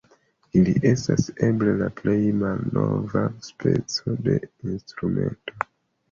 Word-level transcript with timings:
Ili 0.59 0.71
estas 0.91 1.25
eble 1.47 1.73
la 1.81 1.89
plej 1.99 2.15
malnova 2.39 3.21
speco 3.49 4.15
de 4.29 4.39
instrumento. 4.71 5.69